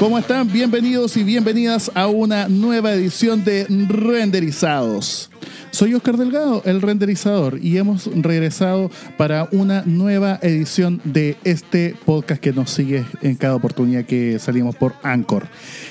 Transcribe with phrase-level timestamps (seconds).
[0.00, 0.50] ¿Cómo están?
[0.50, 5.30] Bienvenidos y bienvenidas a una nueva edición de Renderizados.
[5.72, 12.40] Soy Oscar Delgado, el renderizador, y hemos regresado para una nueva edición de este podcast
[12.40, 15.48] que nos sigue en cada oportunidad que salimos por Anchor.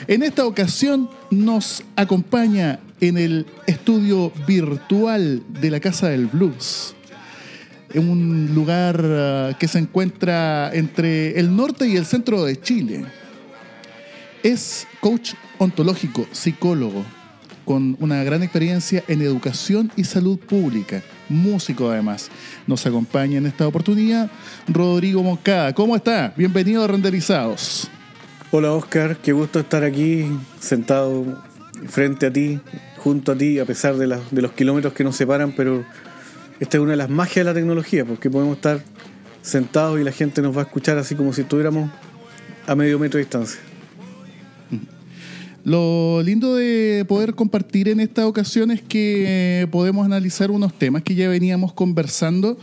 [0.07, 6.95] En esta ocasión nos acompaña en el estudio virtual de la Casa del Blues
[7.93, 13.05] en un lugar uh, que se encuentra entre el norte y el centro de Chile.
[14.43, 17.03] Es coach ontológico, psicólogo,
[17.65, 22.29] con una gran experiencia en educación y salud pública, músico además.
[22.65, 24.31] Nos acompaña en esta oportunidad
[24.65, 25.73] Rodrigo Moncada.
[25.73, 26.33] ¿Cómo está?
[26.37, 27.89] Bienvenido a Renderizados.
[28.51, 30.25] Hola Oscar, qué gusto estar aquí
[30.61, 31.43] sentado
[31.89, 32.61] frente a ti,
[32.95, 35.83] junto a ti, a pesar de, de los kilómetros que nos separan, pero
[36.61, 38.81] esta es una de las magias de la tecnología, porque podemos estar
[39.41, 41.91] sentados y la gente nos va a escuchar así como si estuviéramos
[42.67, 43.59] a medio metro de distancia.
[45.69, 51.13] Lo lindo de poder compartir en esta ocasión es que podemos analizar unos temas que
[51.13, 52.57] ya veníamos conversando,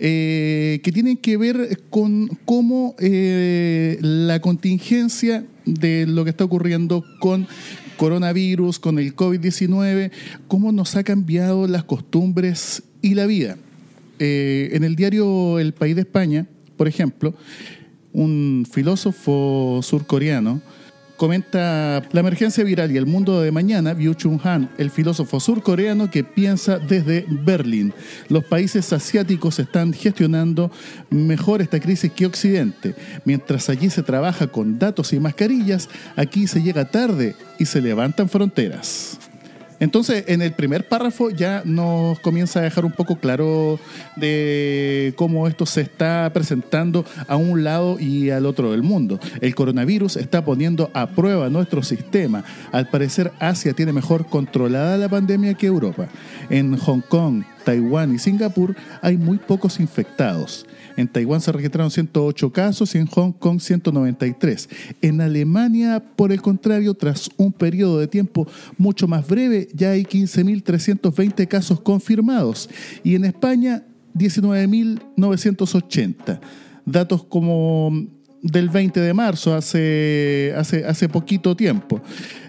[0.00, 7.04] eh, que tienen que ver con cómo eh, la contingencia de lo que está ocurriendo
[7.20, 7.46] con
[7.96, 10.10] coronavirus, con el COVID-19,
[10.48, 13.56] cómo nos ha cambiado las costumbres y la vida.
[14.18, 17.36] Eh, en el diario El País de España, por ejemplo,
[18.12, 20.60] un filósofo surcoreano
[21.18, 26.10] comenta la emergencia viral y el mundo de mañana, Byung Chun Han, el filósofo surcoreano
[26.10, 27.92] que piensa desde Berlín.
[28.28, 30.70] Los países asiáticos están gestionando
[31.10, 32.94] mejor esta crisis que Occidente.
[33.26, 38.28] Mientras allí se trabaja con datos y mascarillas, aquí se llega tarde y se levantan
[38.28, 39.27] fronteras.
[39.80, 43.78] Entonces, en el primer párrafo ya nos comienza a dejar un poco claro
[44.16, 49.20] de cómo esto se está presentando a un lado y al otro del mundo.
[49.40, 52.44] El coronavirus está poniendo a prueba nuestro sistema.
[52.72, 56.08] Al parecer, Asia tiene mejor controlada la pandemia que Europa.
[56.50, 60.66] En Hong Kong, Taiwán y Singapur hay muy pocos infectados.
[60.98, 64.68] En Taiwán se registraron 108 casos y en Hong Kong 193.
[65.00, 70.02] En Alemania, por el contrario, tras un periodo de tiempo mucho más breve, ya hay
[70.02, 72.68] 15.320 casos confirmados.
[73.04, 73.84] Y en España,
[74.16, 76.40] 19.980.
[76.84, 78.08] Datos como
[78.42, 82.00] del 20 de marzo, hace, hace, hace poquito tiempo.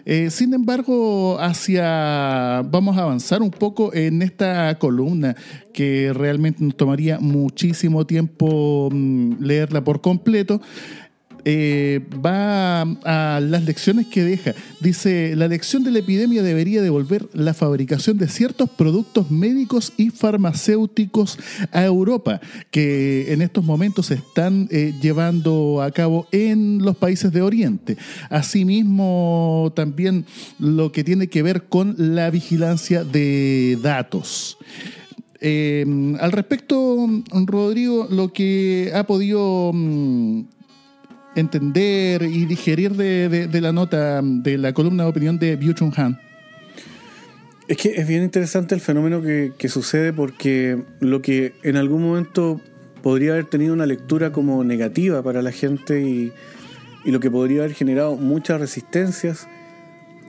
[0.05, 5.35] Eh, sin embargo, hacia vamos a avanzar un poco en esta columna
[5.73, 10.61] que realmente nos tomaría muchísimo tiempo mm, leerla por completo.
[11.45, 14.53] Eh, va a las lecciones que deja.
[14.79, 20.09] Dice, la lección de la epidemia debería devolver la fabricación de ciertos productos médicos y
[20.09, 21.37] farmacéuticos
[21.71, 22.41] a Europa,
[22.71, 27.97] que en estos momentos se están eh, llevando a cabo en los países de Oriente.
[28.29, 30.25] Asimismo, también
[30.59, 34.57] lo que tiene que ver con la vigilancia de datos.
[35.41, 35.85] Eh,
[36.19, 37.07] al respecto,
[37.45, 40.41] Rodrigo, lo que ha podido mm,
[41.39, 45.75] entender y digerir de, de- de la nota, de la columna de opinión de Byung
[45.75, 46.19] Chun Han.
[47.67, 52.01] Es que es bien interesante el fenómeno que, que sucede porque lo que en algún
[52.01, 52.59] momento
[53.03, 56.31] podría haber tenido una lectura como negativa para la gente y,
[57.05, 59.47] y lo que podría haber generado muchas resistencias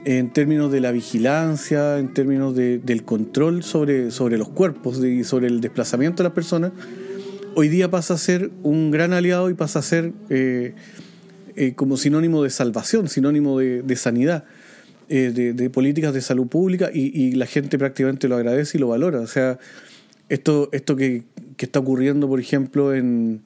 [0.05, 5.23] en términos de la vigilancia, en términos de- del control sobre, sobre los cuerpos y
[5.23, 6.71] sobre el desplazamiento de las personas,
[7.55, 10.73] hoy día pasa a ser un gran aliado y pasa a ser eh,
[11.55, 14.45] eh, como sinónimo de salvación, sinónimo de, sanidad,
[15.09, 19.19] eh, de, políticas de salud pública y, la gente prácticamente lo agradece y lo valora.
[19.19, 19.59] O sea,
[20.29, 21.23] esto, esto que,
[21.57, 23.43] está ocurriendo, por ejemplo, en,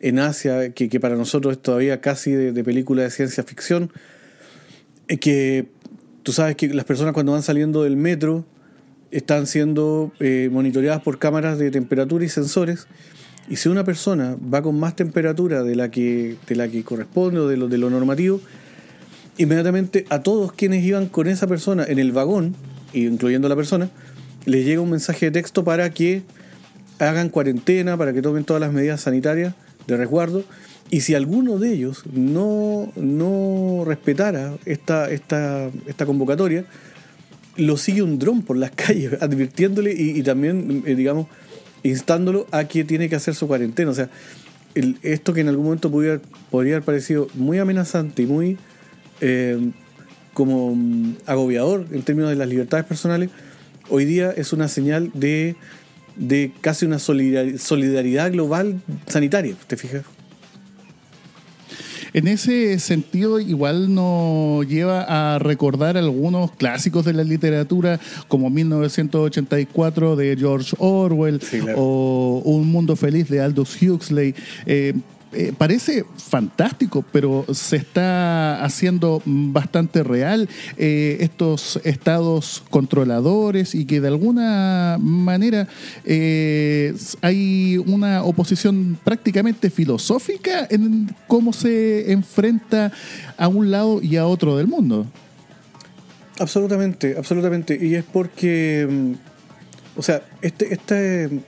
[0.00, 3.92] en Asia, que, para nosotros es todavía casi de, de película de ciencia ficción,
[5.06, 5.68] es que
[6.24, 8.44] tú sabes que las personas cuando van saliendo del metro
[9.12, 10.12] están siendo
[10.50, 12.88] monitoreadas por cámaras de temperatura y sensores.
[13.48, 17.40] Y si una persona va con más temperatura de la que, de la que corresponde
[17.40, 18.40] o de lo, de lo normativo,
[19.38, 22.54] inmediatamente a todos quienes iban con esa persona en el vagón,
[22.92, 23.90] incluyendo a la persona,
[24.44, 26.22] les llega un mensaje de texto para que
[26.98, 29.54] hagan cuarentena, para que tomen todas las medidas sanitarias
[29.86, 30.44] de resguardo.
[30.90, 36.64] Y si alguno de ellos no, no respetara esta, esta, esta convocatoria,
[37.56, 41.26] lo sigue un dron por las calles, advirtiéndole y, también, eh, digamos,
[41.82, 43.90] instándolo a que tiene que hacer su cuarentena.
[43.90, 44.08] O sea,
[44.74, 46.20] el- esto que en algún momento pudiera,
[46.50, 48.58] podría haber parecido muy amenazante y muy
[49.20, 49.70] eh,
[50.34, 53.30] como mm, agobiador en términos de las libertades personales,
[53.90, 55.56] hoy día es una señal de,
[56.16, 60.02] de casi una solidar- solidaridad global sanitaria, ¿te fijas?
[62.14, 70.16] En ese sentido, igual nos lleva a recordar algunos clásicos de la literatura, como 1984
[70.16, 71.40] de George Orwell
[71.74, 74.34] o Un Mundo Feliz de Aldous Huxley.
[74.66, 74.94] Eh,
[75.34, 84.00] eh, parece fantástico, pero se está haciendo bastante real eh, estos estados controladores y que
[84.00, 85.68] de alguna manera
[86.04, 92.92] eh, hay una oposición prácticamente filosófica en cómo se enfrenta
[93.38, 95.06] a un lado y a otro del mundo.
[96.38, 97.78] Absolutamente, absolutamente.
[97.80, 99.12] Y es porque, mm,
[99.96, 101.42] o sea, este, este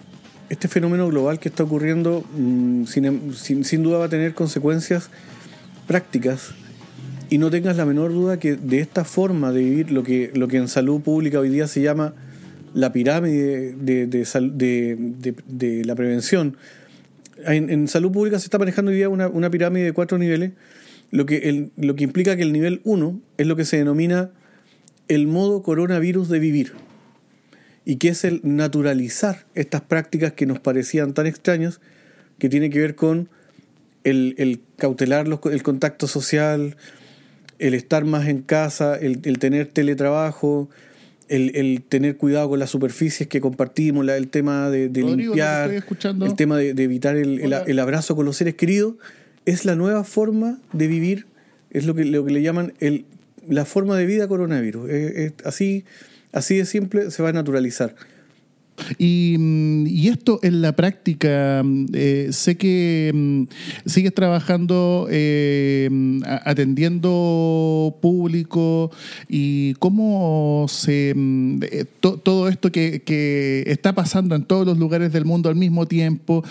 [0.49, 5.11] este fenómeno global que está ocurriendo mm, em, sin, duda va a tener consecuencias
[5.87, 6.50] prácticas
[7.31, 10.49] y no tengas la menor duda que de esta forma de vivir lo que, lo
[10.49, 12.14] que en salud pública hoy día se llama
[12.75, 16.56] la pirámide de, de, la prevención.
[17.46, 20.52] En, salud pública se está manejando hoy día una, pirámide de cuatro niveles,
[21.11, 24.31] lo que, lo que implica que el nivel uno es lo que se denomina
[25.08, 26.73] el modo coronavirus de vivir
[27.85, 31.81] y que es el naturalizar estas prácticas que nos parecían tan extrañas,
[32.39, 33.29] que tiene que ver con
[34.05, 36.77] el, cautelar el contacto social,
[37.59, 40.69] el estar más en casa, el, tener teletrabajo,
[41.29, 46.71] el, tener cuidado con las superficies que compartimos, el tema de, limpiar, el tema de,
[46.71, 48.95] evitar el, abrazo con los seres queridos,
[49.45, 51.27] es la nueva forma de vivir,
[51.71, 53.05] es lo que, lo que le llaman el,
[53.47, 54.89] la forma de vida coronavirus.
[54.91, 55.85] es así
[56.35, 57.95] Así de simple se va a naturalizar.
[58.99, 63.44] Mm, y, esto en la práctica, mm, eh, sé que mm,
[63.87, 65.88] sigues trabajando eh,
[66.44, 68.91] atendiendo público
[69.29, 73.03] y cómo se eh, todo esto que,
[73.67, 76.44] está pasando en todos los lugares del mundo al mismo tiempo,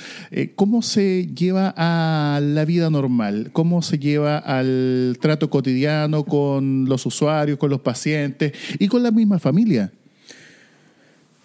[0.55, 7.05] cómo se lleva a la vida normal, cómo se lleva al trato cotidiano con los
[7.05, 9.91] usuarios, con los pacientes y con la misma familia.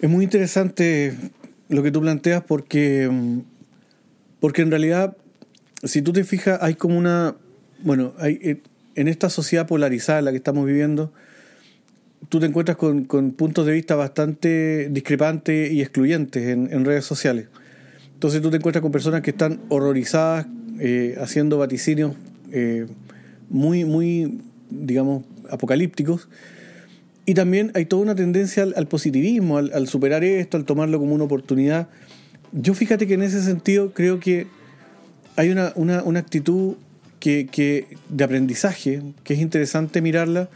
[0.01, 1.13] Es muy interesante
[1.69, 3.11] lo que tú planteas porque,
[4.39, 5.17] porque en realidad,
[5.83, 7.35] si tú te fijas, hay como una,
[7.83, 8.63] bueno, hay, eh,
[8.95, 11.13] en esta sociedad polarizada en la que estamos viviendo,
[12.29, 17.49] tú te encuentras con, puntos de vista bastante discrepantes y excluyentes en, redes sociales.
[18.15, 20.47] Entonces tú te encuentras con personas que están horrorizadas,
[20.79, 22.15] eh, haciendo vaticinios
[22.53, 22.87] eh,
[23.51, 24.41] muy, muy,
[24.71, 26.29] digamos, apocalípticos,
[27.29, 31.25] y también hay toda una tendencia al, positivismo, al, superar esto, al tomarlo como una
[31.25, 31.87] oportunidad.
[32.53, 34.47] Yo fíjate que en ese sentido creo que
[35.37, 35.75] hay una,
[36.19, 36.77] actitud
[37.21, 40.49] que, de aprendizaje que es interesante mirarla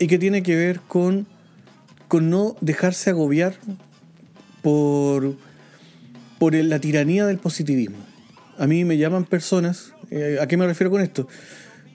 [0.00, 1.28] y que tiene que ver con,
[2.08, 3.54] con no dejarse agobiar
[4.62, 5.36] por,
[6.40, 7.98] por la tiranía del positivismo.
[8.58, 11.28] A mí me llaman personas, eh, ¿a qué me refiero con esto?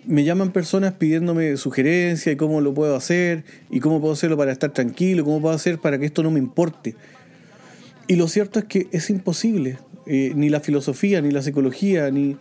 [0.07, 4.51] Me llaman personas pidiéndome sugerencias y cómo lo puedo hacer y cómo puedo hacerlo para
[4.51, 6.95] estar tranquilo, cómo puedo hacer para que esto no me importe.
[8.07, 9.77] Y lo cierto es que es imposible.
[10.07, 12.37] Eh, ni la filosofía, ni la psicología, ni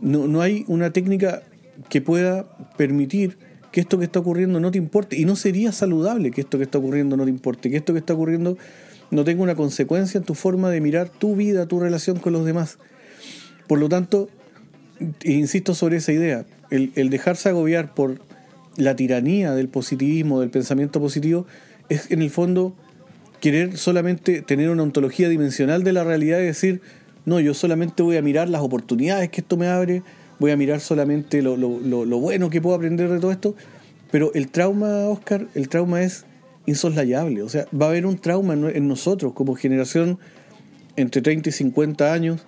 [0.00, 1.42] no, no hay una técnica
[1.88, 3.36] que pueda permitir
[3.72, 5.18] que esto que está ocurriendo no te importe.
[5.18, 7.98] Y no sería saludable que esto que está ocurriendo no te importe, que esto que
[7.98, 8.56] está ocurriendo
[9.10, 12.44] no tenga una consecuencia en tu forma de mirar tu vida, tu relación con los
[12.44, 12.78] demás.
[13.66, 14.28] Por lo tanto,
[15.24, 18.20] insisto sobre esa idea, el, dejarse agobiar por
[18.76, 21.46] la tiranía del positivismo, del pensamiento positivo,
[21.88, 22.74] es en el fondo
[23.40, 26.80] querer solamente tener una ontología dimensional de la realidad y decir,
[27.24, 30.02] no, yo solamente voy a mirar las oportunidades que esto me abre,
[30.38, 33.54] voy a mirar solamente lo, bueno que puedo aprender de todo esto,
[34.10, 36.24] pero el trauma, Oscar, el trauma es
[36.66, 40.18] insoslayable, o sea, va a haber un trauma en nosotros como generación
[40.96, 42.44] entre 30 y 50 años,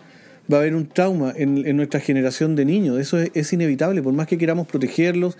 [0.50, 2.98] va a haber un trauma en, nuestra generación de niños.
[2.98, 5.36] Eso es, inevitable, por más que queramos protegerlos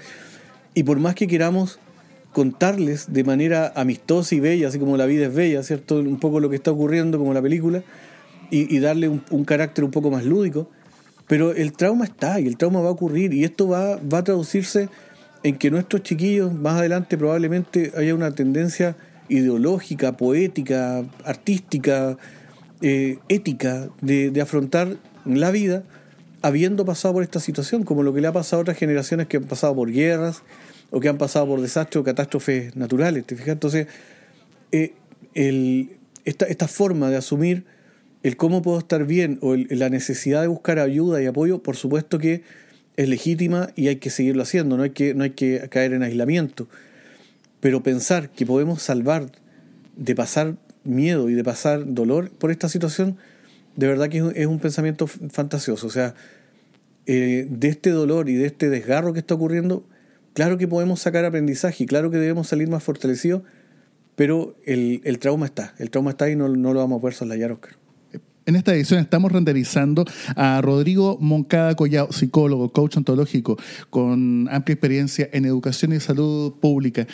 [0.75, 1.79] y por más que queramos
[2.33, 5.99] contarles de manera amistosa y bella, así como la vida es bella, ¿cierto?
[5.99, 7.83] Un poco lo que está ocurriendo como la película,
[8.51, 10.69] y, darle un, carácter un poco más lúdico.
[11.27, 14.25] Pero el trauma está y el trauma va a ocurrir y esto va, va a
[14.25, 14.91] traducirse
[15.43, 18.95] en que nuestros chiquillos más adelante probablemente haya una tendencia
[19.31, 22.19] ideológica, poética, artística,
[22.83, 25.85] eh, ética de, afrontar la vida
[26.43, 29.37] habiendo pasado por esta situación, como lo que le ha pasado a otras generaciones que
[29.37, 30.43] han pasado por guerras
[30.91, 33.25] o que han pasado por desastres o catástrofes naturales.
[33.25, 33.53] ¿te fijas?
[33.53, 33.87] Entonces,
[34.73, 34.95] eh,
[36.25, 37.65] esta, forma de asumir
[38.25, 42.19] el cómo puedo estar bien o la necesidad de buscar ayuda y apoyo, por supuesto
[42.19, 42.43] que
[42.97, 46.03] es legítima y hay que seguirlo haciendo, no hay que, no hay que caer en
[46.03, 46.69] aislamiento.
[47.61, 49.31] Pero pensar que podemos salvar
[49.97, 53.17] de pasar miedo y de pasar dolor por esta situación,
[53.77, 55.87] de verdad que es un pensamiento fantasioso.
[55.87, 56.15] O sea,
[57.07, 59.85] eh, de este dolor y de este desgarro que está ocurriendo,
[60.35, 63.43] claro que podemos sacar aprendizaje y claro que debemos salir más fortalecidos,
[64.15, 67.53] pero el, trauma está, el trauma está y no, no lo vamos a poder soslayar,
[67.53, 67.83] Oscar.
[68.45, 73.57] En esta edición estamos renderizando a Rodrigo Moncada Collao, psicólogo, coach ontológico,
[73.89, 77.07] con amplia experiencia en educación y salud pública.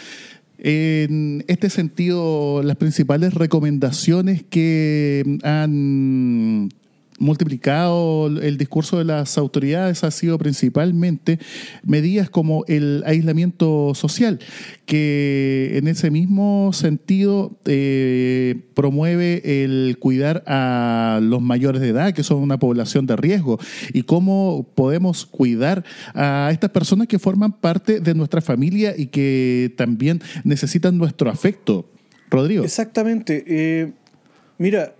[0.58, 6.68] En este sentido, las principales recomendaciones que han
[7.18, 11.38] multiplicado el discurso de las autoridades ha sido principalmente
[11.84, 14.38] medidas como el aislamiento social,
[14.86, 22.22] que en ese mismo sentido eh, promueve el cuidar a los mayores de edad, que
[22.22, 23.58] son una población de riesgo,
[23.92, 25.84] y cómo podemos cuidar
[26.14, 31.88] a estas personas que forman parte de nuestra familia y que también necesitan nuestro afecto.
[32.30, 32.64] Rodrigo.
[32.64, 33.44] Exactamente.
[33.46, 33.92] Eh,
[34.58, 34.94] mira,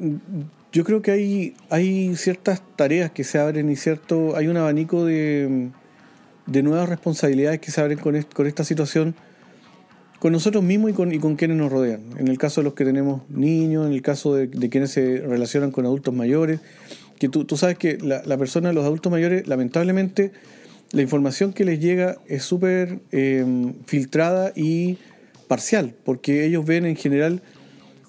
[0.79, 5.05] yo creo que hay, hay ciertas tareas que se abren y cierto hay un abanico
[5.05, 5.71] de,
[6.47, 9.17] de nuevas responsabilidades que se abren con, con esta situación
[10.21, 12.03] con nosotros mismos y con, y con quienes nos rodean.
[12.17, 15.73] En el caso de los que tenemos niños, en el caso de, quienes se relacionan
[15.73, 16.61] con adultos mayores,
[17.19, 20.31] que tú, tú sabes que la, la persona, los adultos mayores, lamentablemente,
[20.93, 23.45] la información que les llega es súper eh,
[23.87, 24.99] filtrada y
[25.49, 27.43] parcial, porque ellos ven en general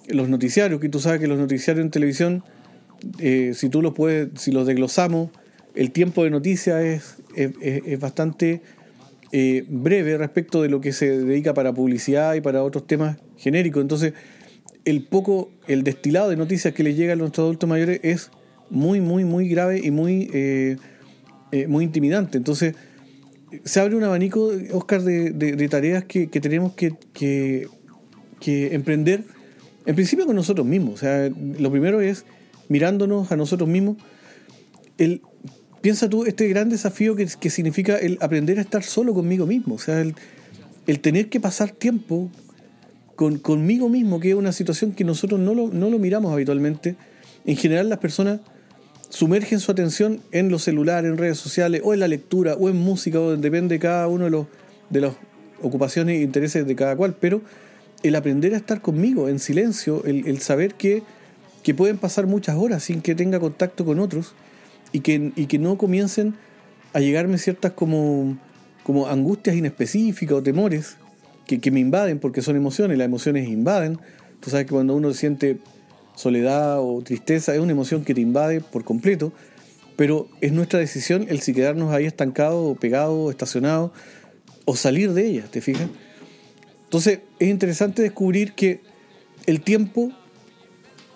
[0.08, 2.44] los noticiarios, que tú sabes que los noticiarios en televisión,
[3.20, 5.30] eh, si tú los puedes, si los desglosamos,
[5.76, 8.62] el tiempo de noticia es, es, bastante
[9.32, 13.82] eh, breve respecto de lo que se dedica para publicidad y para otros temas genéricos.
[13.82, 14.14] Entonces,
[14.86, 18.32] el poco, el destilado de noticias que les llega a nuestros adultos mayores es
[18.70, 20.78] muy, muy, muy grave y muy, eh,
[21.68, 22.38] muy intimidante.
[22.38, 22.76] Entonces,
[23.64, 27.68] se abre un abanico, Oscar, de, tareas que, tenemos que, que,
[28.40, 29.24] que emprender
[29.86, 30.96] en principio con nosotros mismos.
[30.96, 32.26] O sea, lo primero es
[32.70, 33.98] mirándonos a nosotros mismos.
[34.98, 35.22] El,
[35.82, 39.76] piensa tú este gran desafío que, que significa el aprender a estar solo conmigo mismo.
[39.76, 40.16] O sea, el,
[40.88, 42.30] el tener que pasar tiempo
[43.18, 46.96] con, conmigo mismo, que es una situación que nosotros no lo, no lo miramos habitualmente.
[47.46, 48.40] En general las personas
[49.10, 52.78] sumergen su atención en los celulares, en redes sociales, o en la lectura, o en
[52.78, 54.48] música, o depende de cada uno de los
[54.90, 55.14] de las
[55.62, 57.42] ocupaciones e intereses de cada cual, pero
[58.04, 61.04] el aprender a estar conmigo en silencio, el, saber que,
[61.64, 64.34] que, pueden pasar muchas horas sin que tenga contacto con otros
[64.92, 66.36] y que, y que no comiencen
[66.94, 68.38] a llegarme ciertas como,
[68.84, 70.98] como angustias inespecíficas o temores
[71.46, 74.00] que, que me invaden porque son emociones, las emociones invaden.
[74.40, 75.60] Tú sabes que cuando uno siente
[76.16, 79.32] soledad o tristeza es una emoción que te invade por completo,
[79.96, 83.92] pero es nuestra decisión el si quedarnos ahí estancados pegados, estacionados
[84.66, 85.90] o salir de ella, ¿te fijas?
[86.84, 88.82] Entonces es interesante descubrir que
[89.46, 90.12] el tiempo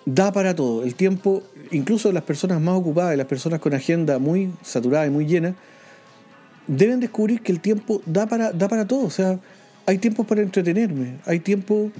[0.06, 0.84] da para todo.
[0.84, 5.26] El tiempo, incluso las personas más ocupadas, las personas con agenda muy saturada y muy
[5.26, 5.54] llena,
[6.66, 9.04] deben descubrir que el tiempo da para, da para todo.
[9.04, 9.38] O sea,
[9.86, 11.90] hay tiempo para entretenerme, hay tiempo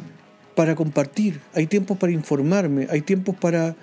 [0.55, 3.77] para compartir, hay tiempo para informarme, hay tiempo para,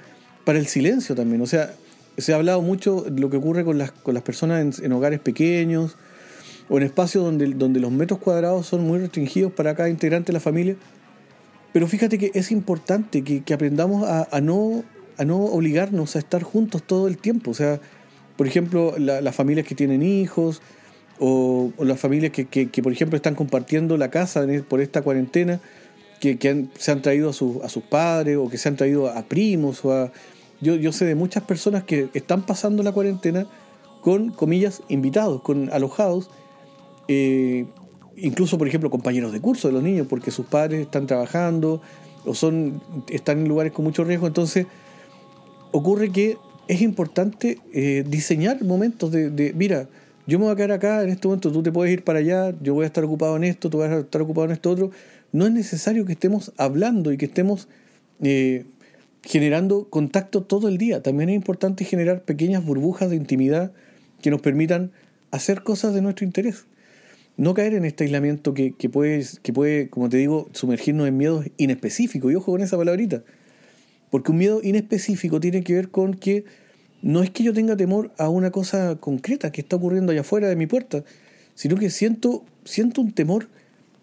[0.45, 1.41] para el silencio también.
[1.41, 1.73] O sea,
[2.17, 5.19] se ha hablado mucho de lo que ocurre con las, con las personas en hogares
[5.19, 5.97] pequeños,
[6.69, 10.33] o en espacios donde, donde los metros cuadrados son muy restringidos para cada integrante de
[10.33, 10.77] la familia.
[11.73, 14.83] Pero fíjate que es importante que, aprendamos a, no,
[15.17, 17.51] a no obligarnos a estar juntos todo el tiempo.
[17.51, 17.79] O sea,
[18.35, 20.61] por ejemplo, las familias que tienen hijos
[21.19, 25.61] o, las familias que, por ejemplo, están compartiendo la casa por esta cuarentena,
[26.19, 29.85] que, se han traído a, a, sus padres o que se han traído a primos.
[29.85, 30.11] O a,
[30.59, 33.47] yo, yo sé de muchas personas que están pasando la cuarentena
[34.01, 36.29] con, comillas, invitados, con alojados
[37.07, 37.65] eh,
[38.17, 41.81] incluso, por ejemplo, compañeros de curso de los niños, porque sus padres están trabajando
[42.25, 44.27] o son, están en lugares con mucho riesgo.
[44.27, 44.67] Entonces,
[45.71, 46.37] ocurre que
[46.67, 49.87] es importante eh, diseñar momentos de, mira,
[50.27, 52.53] yo me voy a quedar acá en este momento, tú te puedes ir para allá,
[52.61, 54.91] yo voy a estar ocupado en esto, tú vas a estar ocupado en esto otro.
[55.31, 57.67] No es necesario que estemos hablando y que estemos
[58.21, 58.65] eh,
[59.23, 61.01] generando contacto todo el día.
[61.01, 63.71] También es importante generar pequeñas burbujas de intimidad
[64.21, 64.91] que nos permitan
[65.31, 66.65] hacer cosas de nuestro interés
[67.41, 71.47] no caer en este aislamiento que, puede, que puede, como te digo, sumergirnos en miedos
[71.57, 72.31] inespecíficos.
[72.31, 73.23] Y ojo con esa palabrita.
[74.11, 76.45] Porque un miedo inespecífico tiene que ver con que
[77.01, 80.49] no es que yo tenga temor a una cosa concreta que está ocurriendo allá afuera
[80.49, 81.03] de mi puerta,
[81.55, 83.47] sino que siento, siento un temor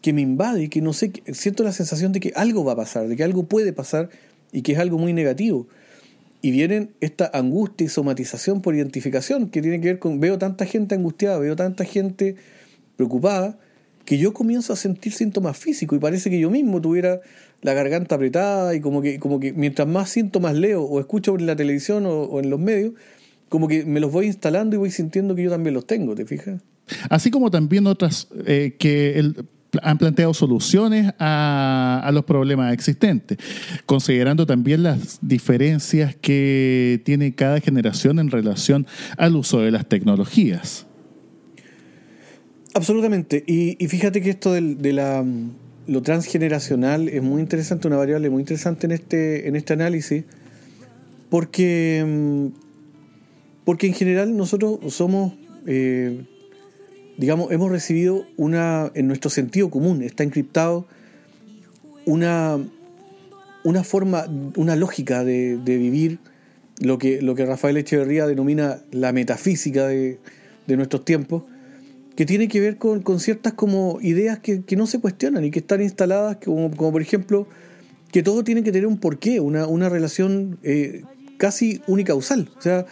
[0.02, 2.76] que me invade y que no sé, siento la sensación de que algo va a
[2.76, 4.10] pasar, de que algo puede pasar
[4.50, 5.68] y que es algo muy negativo.
[6.42, 10.66] Y vienen esta angustia y somatización por identificación que tiene que ver con, veo tanta
[10.66, 12.34] gente angustiada, veo tanta gente
[12.98, 13.56] preocupada,
[14.04, 17.20] que yo comienzo a sentir síntomas físicos y parece que yo mismo tuviera
[17.62, 21.46] la garganta apretada y como que, como que mientras más síntomas leo o escucho en
[21.46, 22.94] la televisión o, en los medios,
[23.48, 26.26] como que me los voy instalando y voy sintiendo que yo también los tengo, ¿te
[26.26, 26.60] fijas?
[27.08, 29.32] Así como también otras eh, que
[29.82, 33.38] han planteado soluciones a, a, los problemas existentes,
[33.86, 38.86] considerando también las diferencias que tiene cada generación en relación
[39.18, 40.87] al uso de las tecnologías.
[42.74, 43.44] Absolutamente.
[43.46, 45.24] Y, y fíjate que esto de, de la,
[45.86, 50.24] lo transgeneracional es muy interesante, una variable muy interesante en este, en este análisis,
[51.30, 52.50] porque,
[53.64, 55.34] porque en general nosotros somos...
[55.66, 56.24] Eh,
[57.18, 60.86] digamos, hemos recibido una, en nuestro sentido común, está encriptado
[62.06, 62.58] una,
[63.64, 64.24] una forma,
[64.56, 66.20] una lógica de, vivir
[66.80, 70.18] lo que, lo que Rafael Echeverría denomina la metafísica de,
[70.68, 71.42] nuestros tiempos,
[72.18, 75.80] que tiene que ver con, ciertas como ideas que, no se cuestionan y que están
[75.80, 77.46] instaladas, como, por ejemplo,
[78.10, 81.04] que todo tiene que tener un porqué, una, una relación eh,
[81.36, 82.50] casi unicausal.
[82.58, 82.86] O sea,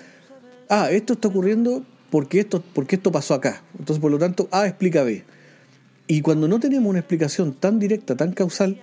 [0.69, 3.65] ah, esto está ocurriendo ¿por qué esto, por esto pasó acá?
[3.77, 5.25] Entonces, por lo tanto, A explica B.
[6.07, 8.79] Y cuando no tenemos una explicación tan directa, tan causal,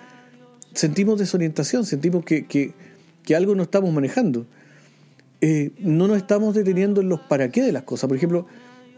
[0.74, 2.74] sentimos desorientación, sentimos que, que,
[3.34, 4.46] algo no estamos manejando.
[5.40, 8.10] Eh, no nos estamos deteniendo en los para qué de las cosas.
[8.10, 8.46] Por ejemplo,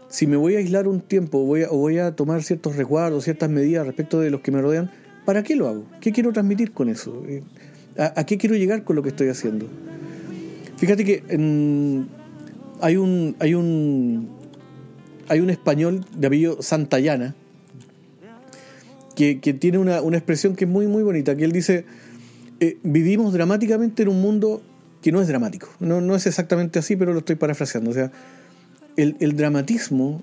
[0.08, 3.86] si me voy a aislar un tiempo o voy a tomar ciertos resguardos, ciertas medidas
[3.86, 4.90] respecto de los que me rodean,
[5.24, 5.84] ¿para qué lo hago?
[6.00, 7.22] ¿Qué quiero transmitir con eso?
[7.26, 7.42] Eh,
[7.98, 9.66] ¿A, qué quiero llegar con lo que estoy haciendo?
[10.76, 12.08] Fíjate que en,
[12.80, 14.28] hay un, hay un,
[15.28, 17.34] hay un español de apellido Santayana
[19.14, 21.86] que, tiene una, una, expresión que es muy, muy bonita, que él dice,
[22.60, 24.62] eh, vivimos dramáticamente en un mundo
[25.00, 25.68] que no es dramático.
[25.80, 27.90] No, no es exactamente así, pero lo estoy parafraseando.
[27.90, 28.12] O sea,
[28.96, 30.22] el, dramatismo,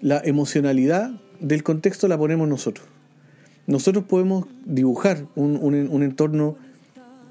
[0.00, 2.86] la emocionalidad del contexto la ponemos nosotros.
[3.66, 6.56] Nosotros podemos dibujar un, entorno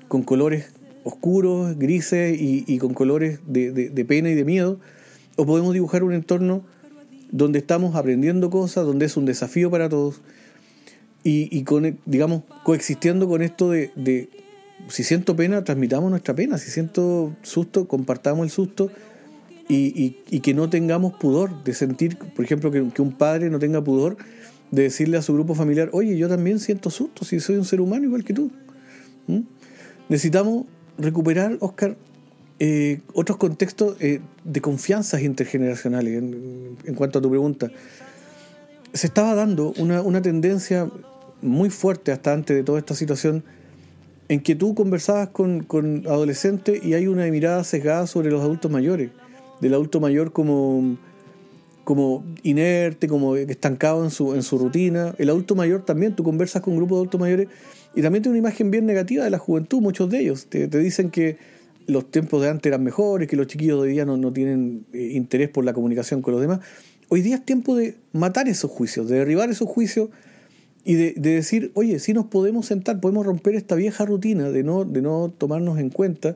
[0.07, 0.71] con colores
[1.03, 4.79] oscuros, grises y, con colores de, pena y de miedo,
[5.35, 6.63] o podemos dibujar un entorno
[7.31, 10.21] donde estamos aprendiendo cosas, donde es un desafío para todos
[11.23, 11.63] y,
[12.05, 14.29] digamos, coexistiendo con esto de,
[14.89, 18.91] si siento pena, transmitamos nuestra pena, si siento susto, compartamos el susto
[19.69, 24.17] y, que no tengamos pudor de sentir, por ejemplo, que, un padre no tenga pudor
[24.71, 27.79] de decirle a su grupo familiar, oye, yo también siento susto, si soy un ser
[27.79, 28.51] humano igual que tú.
[29.27, 29.41] ¿Mm?
[30.09, 30.65] Necesitamos
[30.97, 31.95] recuperar, Oscar,
[32.59, 37.71] eh, otros contextos eh, de confianzas intergeneracionales en, cuanto a tu pregunta.
[38.93, 40.89] Se estaba dando una, tendencia
[41.41, 43.43] muy fuerte hasta antes de toda esta situación
[44.29, 45.65] en que tú conversabas con,
[46.07, 49.09] adolescentes y hay una mirada sesgada sobre los adultos mayores,
[49.63, 50.97] del adulto mayor como,
[51.83, 55.15] como inerte, como estancado en su, en su rutina.
[55.17, 57.47] El adulto mayor también, tú conversas con grupos de adultos mayores
[57.95, 60.47] y también tiene una imagen bien negativa de la juventud, muchos de ellos.
[60.47, 61.37] Te, dicen que
[61.87, 64.85] los tiempos de antes eran mejores, que los chiquillos de hoy día no, no tienen
[64.93, 66.59] eh, interés por la comunicación con los demás.
[67.09, 70.09] Hoy día es tiempo de matar esos juicios, de derribar esos juicios
[70.85, 74.83] y de, decir, oye, si nos podemos sentar, podemos romper esta vieja rutina de no,
[74.83, 76.35] de no tomarnos en cuenta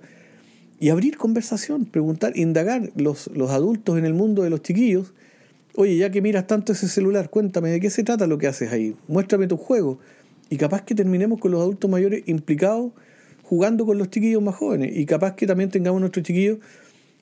[0.80, 5.14] y abrir conversación, preguntar, indagar los, los adultos en el mundo de los chiquillos.
[5.76, 8.72] Oye, ya que miras tanto ese celular, cuéntame de qué se trata lo que haces
[8.72, 8.96] ahí.
[9.08, 10.00] Muéstrame tu juego
[10.50, 12.92] y capaz que terminemos con los adultos mayores implicados
[13.44, 14.96] jugando con los chiquillos más jóvenes.
[14.96, 16.60] Y capaz que también tengamos nuestros chiquillos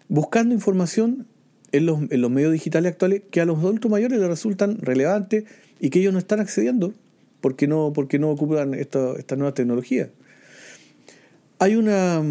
[0.08, 1.28] buscando información
[1.72, 5.46] en los, en los medios digitales actuales que a los adultos mayores les resultan relevantes
[5.80, 6.94] y que ellos no están accediendo
[7.42, 10.10] porque no, porque no ocupan esta, esta nueva tecnología.
[11.60, 12.24] Hay una,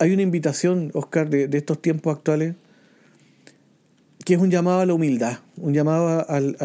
[0.00, 2.56] hay una invitación, Oscar, de, de, estos tiempos actuales,
[4.24, 6.56] que es un llamado a la humildad, un llamado al,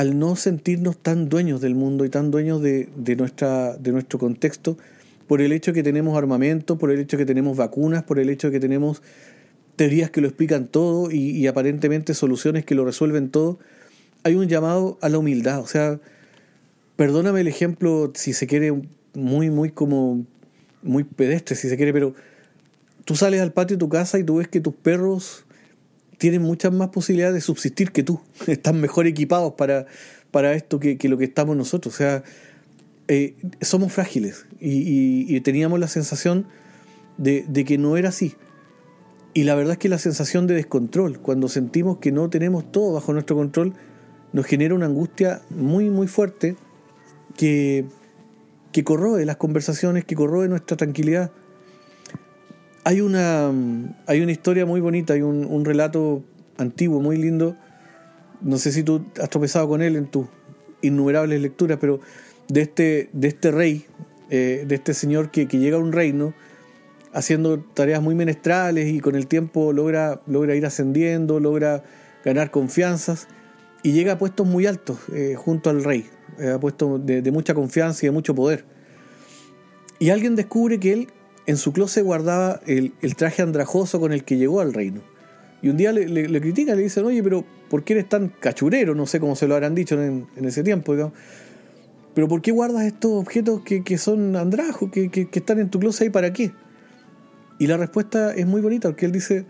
[0.00, 4.78] al no sentirnos tan dueños del mundo y tan dueños de, nuestra, de nuestro contexto,
[5.26, 8.18] por el hecho de que tenemos armamento, por el hecho de que tenemos vacunas, por
[8.18, 9.02] el hecho de que tenemos
[9.76, 13.58] teorías que lo explican todo y, aparentemente soluciones que lo resuelven todo,
[14.22, 15.60] hay un llamado a la humildad.
[15.60, 16.00] O sea,
[16.96, 18.72] perdóname el ejemplo, si se quiere,
[19.12, 20.24] muy, muy como,
[20.82, 22.14] muy pedestre, si se quiere, pero
[23.04, 25.44] tú sales al patio de tu casa y tú ves que tus perros
[26.20, 28.20] tienen muchas más posibilidades de subsistir que tú.
[28.46, 29.86] Están mejor equipados para,
[30.30, 31.94] para esto que, lo que estamos nosotros.
[31.94, 32.22] O sea,
[33.08, 36.46] eh, somos frágiles y, teníamos la sensación
[37.16, 38.34] de, que no era así.
[39.32, 42.92] Y la verdad es que la sensación de descontrol, cuando sentimos que no tenemos todo
[42.92, 43.74] bajo nuestro control,
[44.32, 46.56] nos genera una angustia muy, muy fuerte
[47.36, 47.86] que,
[48.72, 51.32] que corroe las conversaciones, que corroe nuestra tranquilidad
[52.84, 53.52] hay una,
[54.06, 56.22] hay una historia muy bonita, hay un, relato
[56.56, 57.56] antiguo, muy lindo.
[58.40, 60.26] No sé si tú has tropezado con él en tus
[60.82, 62.00] innumerables lecturas, pero
[62.48, 63.86] de este, de este rey,
[64.30, 66.34] eh, de este señor que, llega a un reino
[67.12, 71.82] haciendo tareas muy menestrales y con el tiempo logra, logra ir ascendiendo, logra
[72.24, 73.28] ganar confianzas
[73.82, 76.06] y llega a puestos muy altos eh, junto al rey,
[76.38, 78.64] eh, a puestos de, mucha confianza y de mucho poder.
[79.98, 81.08] Y alguien descubre que él
[81.46, 85.02] en su closet guardaba el, traje andrajoso con el que llegó al reino.
[85.62, 88.94] Y un día le, le, critican, le dicen, oye, pero ¿por qué eres tan cachurero?
[88.94, 91.12] No sé cómo se lo habrán dicho en, ese tiempo,
[92.14, 96.08] Pero ¿por qué guardas estos objetos que, son andrajos, que, que, están en tu closet
[96.08, 96.52] y para qué?
[97.58, 99.44] Y la respuesta es muy bonita, porque él dice,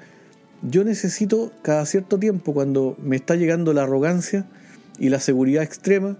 [0.63, 4.47] yo necesito cada cierto tiempo, cuando me está llegando la arrogancia
[4.99, 6.19] y la seguridad extrema,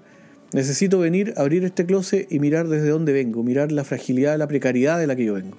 [0.53, 4.99] necesito venir, abrir este closet y mirar desde dónde vengo, mirar la fragilidad, la precariedad
[4.99, 5.57] de la que yo vengo.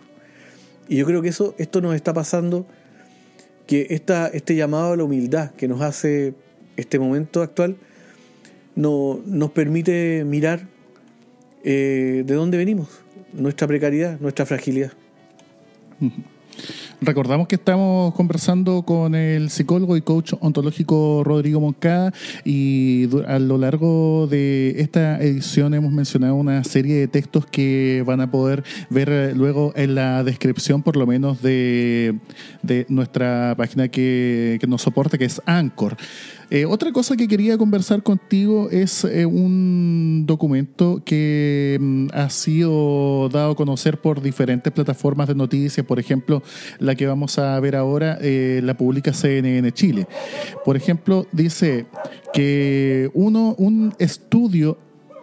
[0.87, 2.65] Y yo creo que eso, esto nos está pasando,
[3.67, 6.33] que esta, este llamado a la humildad que nos hace
[6.75, 7.77] este momento actual,
[8.75, 10.67] no, nos permite mirar
[11.63, 12.89] eh, de dónde venimos,
[13.33, 14.91] nuestra precariedad, nuestra fragilidad.
[17.03, 22.13] Recordamos que estamos conversando con el psicólogo y coach ontológico Rodrigo Moncada
[22.45, 28.21] y a lo largo de esta edición hemos mencionado una serie de textos que van
[28.21, 32.19] a poder ver luego en la descripción por lo menos de,
[32.87, 35.97] nuestra página que, que nos soporta que es Anchor.
[36.53, 43.29] Eh, otra cosa que quería conversar contigo es eh, un documento que mm, ha sido
[43.29, 46.43] dado a conocer por diferentes plataformas de noticias, por ejemplo,
[46.77, 50.09] la que vamos a ver ahora, eh, la publica CNN Chile.
[50.65, 51.85] Por ejemplo, dice
[52.33, 54.77] que uno, un estudio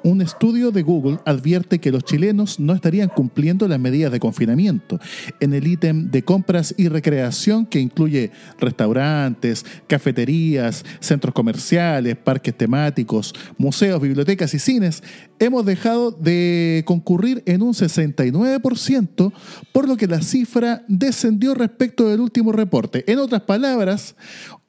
[0.08, 4.98] un estudio de Google advierte que los chilenos no estarían cumpliendo las medidas de confinamiento.
[5.40, 13.34] En el ítem de compras y recreación que incluye restaurantes, cafeterías, centros comerciales, parques temáticos,
[13.58, 15.02] museos, bibliotecas y cines,
[15.38, 19.32] hemos dejado de concurrir en un 69%,
[19.72, 23.04] por lo que la cifra descendió respecto del último reporte.
[23.10, 24.16] En otras palabras,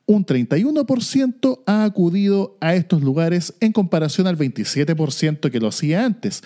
[0.09, 6.41] un 31% ha acudido a estos lugares en comparación al 27% que lo hacía antes.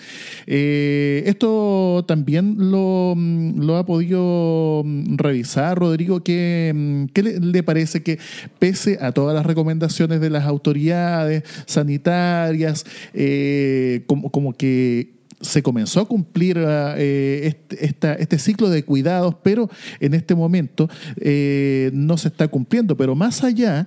[0.46, 6.22] Eh, esto también lo, mm, ha podido mm, revisar, Rodrigo.
[6.22, 7.06] ¿Qué, mm,
[7.40, 8.18] le, parece que
[8.58, 16.08] pese a todas las recomendaciones de las autoridades sanitarias, eh, como que se comenzó a
[16.08, 20.88] cumplir eh, este, este, ciclo de cuidados, pero en este momento
[21.20, 22.96] eh, no se está cumpliendo.
[22.96, 23.86] Pero más allá,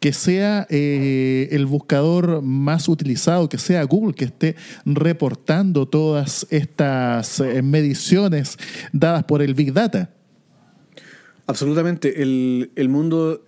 [0.00, 7.42] que sea eh, el buscador más utilizado, que sea Google, que esté reportando todas estas
[7.62, 8.58] mediciones
[8.92, 10.10] dadas por el Big Data.
[11.46, 12.22] Absolutamente.
[12.22, 13.42] El, mundo,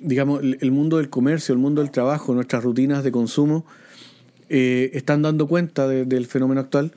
[0.00, 3.64] digamos, el mundo del comercio, el mundo del trabajo, nuestras rutinas de consumo,
[4.48, 6.92] eh, están dando cuenta del fenómeno actual,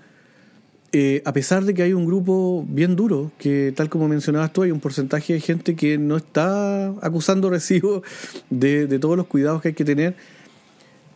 [0.94, 4.64] eh, a pesar de que hay un grupo bien duro, que tal como mencionabas tú,
[4.64, 8.04] hay un porcentaje de gente que no está acusando recibo
[8.50, 10.16] de, todos los cuidados que hay que tener,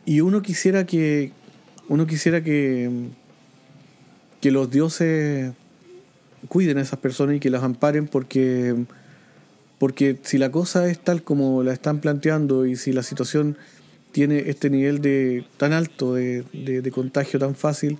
[0.05, 1.31] y uno quisiera que,
[1.87, 2.89] uno quisiera que,
[4.41, 5.53] que los dioses
[6.47, 8.75] cuiden a esas personas y que las amparen porque,
[9.77, 13.57] porque si la cosa es tal como la están planteando y si la situación
[14.11, 17.97] tiene este nivel de tan alto de, contagio tan fácil,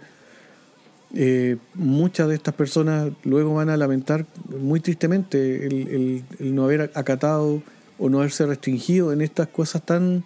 [1.13, 7.61] eh, muchas de estas personas luego van a lamentar muy tristemente el, no haber acatado
[7.99, 10.23] o no haberse restringido en estas cosas tan,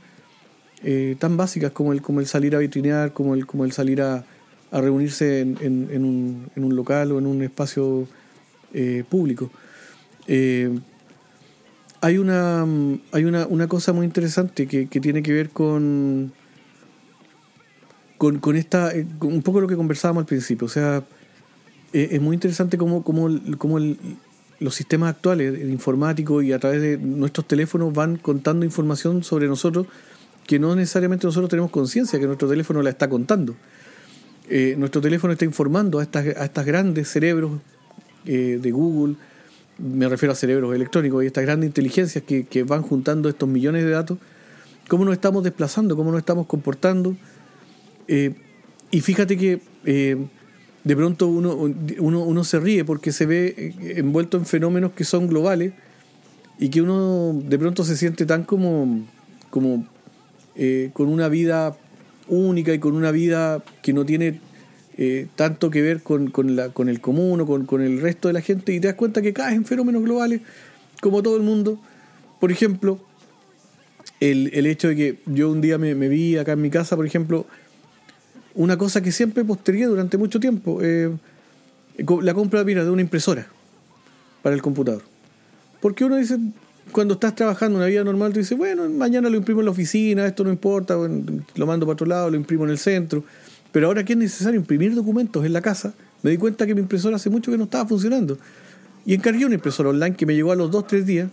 [0.84, 4.02] eh, tan básicas como el, como el salir a vitrinear, como el, como el salir
[4.02, 4.26] a,
[4.72, 6.04] reunirse en,
[6.58, 8.08] un, local o en un espacio
[8.74, 9.50] eh, público
[12.02, 12.66] hay una,
[13.12, 16.34] hay una, cosa muy interesante que, tiene que ver con,
[18.18, 20.66] con, esta, eh, un poco lo que conversábamos al principio.
[20.66, 21.04] O sea,
[21.94, 23.80] eh, es muy interesante cómo, cómo, cómo
[24.60, 29.88] los sistemas actuales informáticos y a través de nuestros teléfonos van contando información sobre nosotros
[30.46, 33.56] que no necesariamente nosotros tenemos conciencia que nuestro teléfono la está contando.
[34.48, 37.54] Eh, nuestro teléfono está informando a estas, a estas grandes cerebros
[38.26, 39.18] de Google,
[39.78, 43.92] me refiero a cerebros electrónicos y estas grandes inteligencias que, van juntando estos millones de
[43.92, 44.18] datos,
[44.88, 47.16] cómo nos estamos desplazando, cómo nos estamos comportando.
[48.08, 48.34] Eh,
[48.92, 50.18] y fíjate que eh,
[50.84, 51.56] de pronto uno,
[52.00, 55.74] uno, se ríe porque se ve eh, envuelto en fenómenos que son globales
[56.60, 59.06] y que uno de pronto se siente tan como,
[59.50, 59.86] como
[60.94, 61.76] con una vida
[62.30, 64.40] única y con una vida que no tiene
[64.98, 68.42] eh, tanto que ver con, la, con el común o con, el resto de la
[68.42, 70.42] gente y te das cuenta que caes en fenómenos globales
[71.02, 71.78] como todo el mundo.
[72.40, 73.00] Por ejemplo,
[74.22, 77.46] el, hecho de que yo un día me, vi acá en mi casa, por ejemplo,
[78.54, 81.12] una cosa que siempre postergué durante mucho tiempo, eh,
[82.22, 83.48] la compra de una impresora.
[84.42, 85.02] para el computador.
[85.82, 86.38] Porque uno dice,
[86.94, 90.26] cuando estás trabajando una vida normal, tú dices, bueno, mañana lo imprimo en la oficina,
[90.26, 93.26] esto no importa, lo mando para otro lado, lo imprimo en el centro.
[93.76, 96.80] Pero ahora que es necesario imprimir documentos en la casa, me di cuenta que mi
[96.80, 98.38] impresora hace mucho que no estaba funcionando.
[99.06, 101.30] Y encargué una impresora online que me llegó a los 2, 3 días.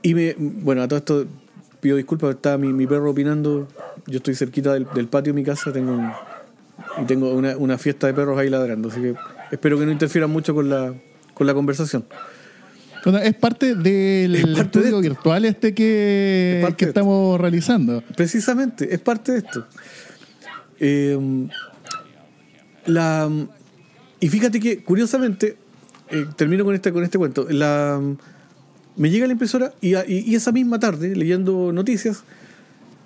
[0.00, 1.26] Y me, bueno, a todo esto
[1.82, 3.68] pido disculpas, estaba mi, mi perro opinando.
[4.06, 6.00] Yo estoy cerquita del, patio de mi casa, tengo
[7.02, 9.14] y tengo una, una, fiesta de perros ahí ladrando, así que
[9.50, 10.94] espero que no interfieran mucho con la,
[11.34, 12.06] con la conversación.
[13.22, 18.02] es parte del estudio virtual este que, que estamos realizando.
[18.16, 19.66] Precisamente, es parte de esto.
[20.84, 21.16] Eh,
[22.86, 23.30] la,
[24.18, 25.56] y fíjate que, curiosamente,
[26.10, 27.46] eh, termino con este, con este cuento.
[27.48, 28.00] La,
[28.96, 32.24] me llega la impresora y, y, esa misma tarde, leyendo noticias,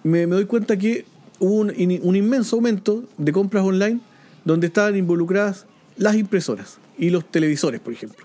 [0.02, 1.04] me, doy cuenta que
[1.38, 1.70] hubo un,
[2.02, 4.00] un, inmenso aumento de compras online
[4.46, 5.66] donde estaban involucradas
[5.98, 8.24] las impresoras y los televisores, por ejemplo.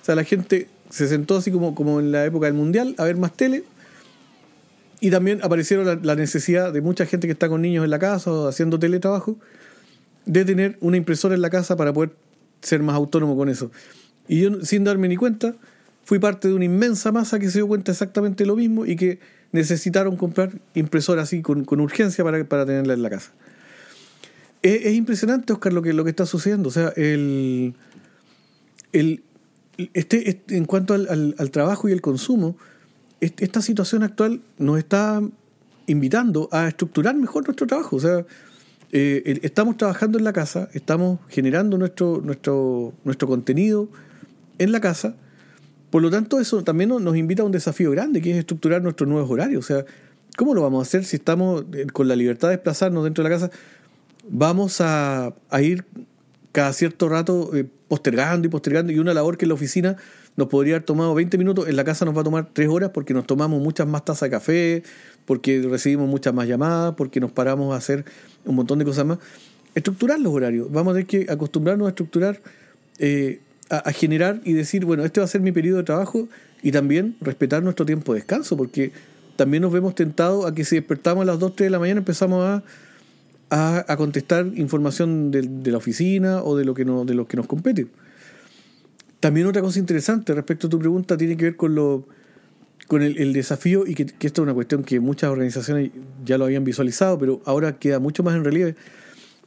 [0.00, 3.04] O sea, la gente se sentó así como, como en la época del Mundial a
[3.04, 3.64] ver más tele.
[5.02, 7.98] Y también aparecieron la, la necesidad de mucha gente que está con niños en la
[7.98, 9.36] casa o haciendo teletrabajo
[10.26, 12.12] de tener una impresora en la casa para poder
[12.60, 13.70] ser más autónomo con eso.
[14.28, 15.56] Y yo, sin darme ni cuenta,
[16.04, 19.18] fui parte de una inmensa masa que se dio cuenta exactamente lo mismo y que
[19.52, 23.32] necesitaron comprar impresora así con, urgencia para, para, tenerla en la casa.
[24.62, 26.68] Es, impresionante, Oscar, lo que, lo que está sucediendo.
[26.68, 27.74] O sea, el,
[28.92, 29.22] el,
[29.94, 32.56] este, este en cuanto al, al, trabajo y el consumo,
[33.22, 35.22] esta situación actual nos está
[35.86, 37.96] invitando a estructurar mejor nuestro trabajo.
[37.96, 38.26] O sea,
[38.90, 43.88] eh, estamos trabajando en la casa, estamos generando nuestro, nuestro, nuestro contenido
[44.58, 45.14] en la casa.
[45.90, 49.08] Por lo tanto, eso también nos invita a un desafío grande, que es estructurar nuestros
[49.08, 49.64] nuevos horarios.
[49.64, 49.84] O sea,
[50.36, 53.30] ¿cómo lo vamos a hacer si estamos eh, con la libertad de desplazarnos dentro de
[53.30, 53.50] la casa?
[54.28, 55.84] Vamos a, ir
[56.50, 59.96] cada cierto rato eh, postergando y postergando, y una labor que en la oficina
[60.36, 62.90] nos podría haber tomado 20 minutos, en la casa nos va a tomar 3 horas
[62.92, 64.82] porque nos tomamos muchas más tazas de café,
[65.26, 68.04] porque recibimos muchas más llamadas, porque nos paramos a hacer
[68.44, 69.18] un montón de cosas más.
[69.74, 70.70] Estructurar los horarios.
[70.70, 72.40] Vamos a tener que acostumbrarnos a estructurar,
[72.98, 73.40] eh,
[73.70, 76.28] a, generar y decir, bueno, este va a ser mi periodo de trabajo
[76.62, 78.92] y también respetar nuestro tiempo de descanso, porque
[79.36, 81.98] también nos vemos tentados a que si despertamos a las 2, 3 de la mañana
[81.98, 82.62] empezamos a,
[83.52, 87.46] a, contestar información de, la oficina o de lo, que no, de lo que nos
[87.46, 87.86] compete.
[89.22, 92.08] También otra cosa interesante respecto a tu pregunta tiene que ver con lo
[92.88, 95.92] con el, desafío, y que, esto es una cuestión que muchas organizaciones
[96.24, 98.74] ya lo habían visualizado, pero ahora queda mucho más en relieve.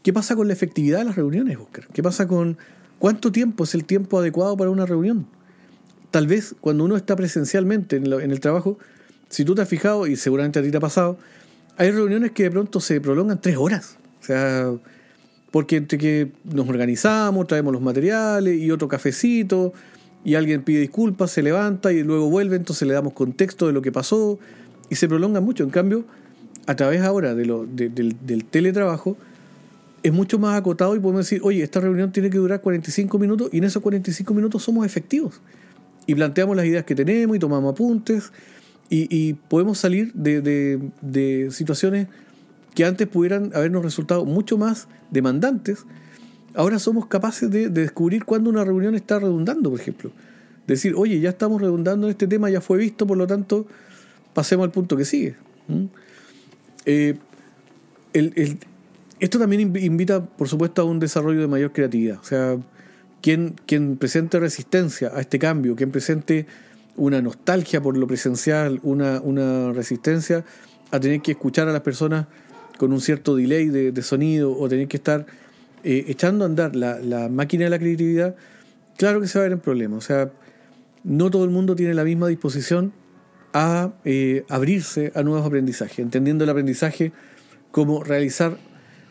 [0.02, 1.88] ¿Qué pasa con la efectividad de las reuniones, Oscar?
[1.92, 2.58] ¿Qué pasa con
[3.00, 5.28] cuánto tiempo es el tiempo adecuado para una reunión?
[6.10, 8.80] Tal vez cuando uno está presencialmente en, en el trabajo,
[9.28, 11.20] si tú te has fijado, y seguramente a ti te ha pasado,
[11.76, 13.98] hay reuniones que de pronto se prolongan tres horas.
[14.22, 14.72] O sea,
[15.56, 19.72] porque entre que nos organizamos, traemos los materiales y otro cafecito,
[20.26, 23.82] y alguien pide disculpas, se levanta y luego vuelve, entonces le damos contexto de lo
[23.82, 24.38] que pasó
[24.90, 25.64] y se prolonga mucho.
[25.64, 26.04] En cambio,
[26.68, 29.16] a través ahora de lo, del, teletrabajo,
[30.04, 33.48] es mucho más acotado y podemos decir, oye, esta reunión tiene que durar 45 minutos
[33.54, 35.40] y en esos 45 minutos somos efectivos.
[36.06, 38.34] Y planteamos las ideas que tenemos y tomamos apuntes
[38.90, 42.10] y, podemos salir de, de situaciones
[42.76, 45.86] que antes pudieran habernos resultado mucho más demandantes
[46.56, 50.12] ahora somos capaces de, descubrir cuándo una reunión está redundando, por ejemplo.
[50.68, 53.68] Decir, oye, ya estamos redundando en este tema, ya fue visto, por lo tanto,
[54.34, 55.36] pasemos al punto que sigue.
[56.86, 57.18] Eh,
[59.20, 62.20] esto también invita, por supuesto, a un desarrollo de mayor creatividad.
[62.20, 62.58] O sea,
[63.22, 66.48] quien, quien presente resistencia a este cambio, quien presente
[66.96, 70.46] una nostalgia por lo presencial, una, una resistencia
[70.92, 72.28] a tener que escuchar a las personas
[72.78, 75.26] con un cierto delay de, sonido o tener que estar
[75.84, 78.36] eh, echando a andar la, máquina de la creatividad,
[78.98, 79.98] claro que se va a ver en problemas.
[79.98, 80.32] O sea,
[81.04, 82.94] no todo el mundo tiene la misma disposición
[83.54, 87.14] a eh, abrirse a nuevos aprendizajes, entendiendo el aprendizaje
[87.72, 88.58] como realizar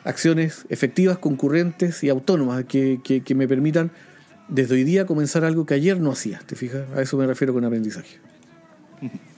[0.05, 3.91] acciones efectivas, concurrentes y autónomas que, que, me permitan
[4.49, 6.41] desde hoy día comenzar algo que ayer no hacía.
[6.45, 6.85] ¿Te fijas?
[6.95, 8.19] A eso me refiero con aprendizaje.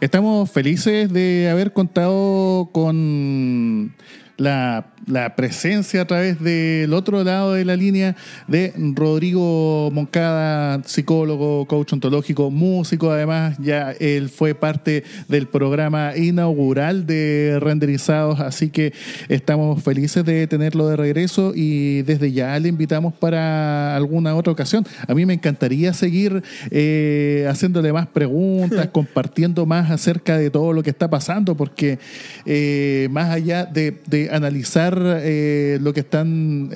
[0.00, 3.94] Estamos felices de haber contado con
[4.38, 4.89] la,
[5.36, 12.50] presencia a través del otro lado de la línea de Rodrigo Moncada, psicólogo, coach ontológico,
[12.50, 18.92] músico, además ya él fue parte del programa inaugural de renderizados, así que
[19.28, 24.84] estamos felices de tenerlo de regreso y desde ya le invitamos para alguna otra ocasión.
[25.06, 30.82] A mí me encantaría seguir eh, haciéndole más preguntas, compartiendo más acerca de todo lo
[30.82, 31.98] que está pasando, porque
[32.44, 36.70] eh, más allá de analizar lo que están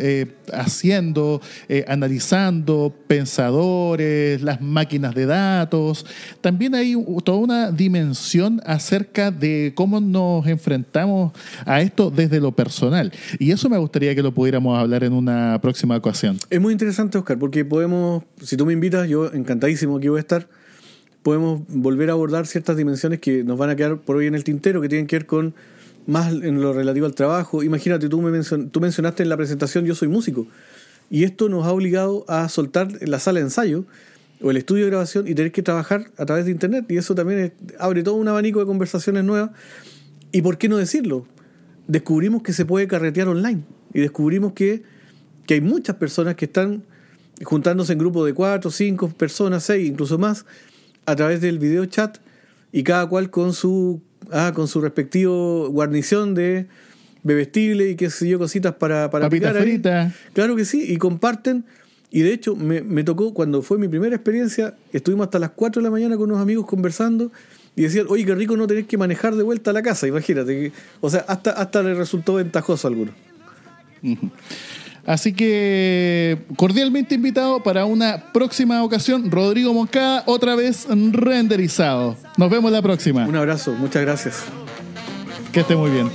[0.53, 1.41] haciendo,
[1.87, 6.07] analizando pensadores, las máquinas de datos.
[6.41, 11.33] También hay toda una dimensión acerca de cómo nos enfrentamos
[11.65, 13.13] a esto desde lo personal.
[13.39, 16.39] Y eso me gustaría que lo pudiéramos hablar en una próxima ocasión.
[16.51, 20.21] Es muy interesante, Oscar, porque podemos, si tú me invitas, yo encantadísimo que voy a
[20.21, 20.49] estar,
[21.23, 24.45] podemos volver a abordar ciertas dimensiones que nos van a quedar por hoy en el
[24.45, 25.55] tintero, que tienen que ver con
[26.07, 27.63] más en lo relativo al trabajo.
[27.63, 28.41] Imagínate, tú, me
[28.71, 30.47] tú mencionaste en la presentación, yo soy músico,
[31.11, 33.85] y esto nos ha obligado a soltar la sala de ensayo
[34.41, 36.87] o el estudio de grabación y tener que trabajar a través de Internet.
[36.89, 39.51] Y eso también abre todo un abanico de conversaciones nuevas.
[40.33, 41.27] ¿Y por qué no decirlo?
[41.87, 43.63] Descubrimos que se puede carretear online
[43.93, 44.83] y descubrimos que,
[45.47, 46.83] que hay muchas personas que están
[47.43, 50.47] juntándose en grupos de cuatro, cinco personas, seis, incluso más,
[51.07, 52.19] a través del video chat
[52.73, 56.67] y cada cual con su, ah, con su respectivo guarnición de
[57.23, 59.57] bebestible y qué sé yo, cositas para, para picar
[60.33, 61.65] Claro que sí, y comparten.
[62.11, 65.81] Y de hecho, me, me, tocó, cuando fue mi primera experiencia, estuvimos hasta las 4
[65.81, 67.33] de la mañana con unos amigos conversando
[67.75, 70.71] y decían, oye, qué rico no tener que manejar de vuelta a la casa, imagínate.
[71.01, 73.15] o sea, hasta, hasta le resultó ventajoso a algunos.
[75.07, 82.17] Así que cordialmente invitado para una próxima ocasión, Rodrigo Moncada, otra vez renderizado.
[82.37, 83.27] Nos vemos la próxima.
[83.27, 84.45] Un abrazo, muchas gracias.
[85.53, 86.11] Que esté muy bien.